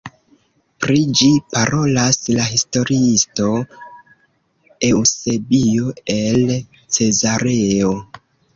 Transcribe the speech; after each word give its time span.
Pri 0.85 1.01
ĝi 1.19 1.27
parolas 1.55 2.17
la 2.37 2.47
historiisto 2.53 3.51
Eŭsebio 4.89 5.95
el 6.17 6.57
Cezareo. 6.99 7.97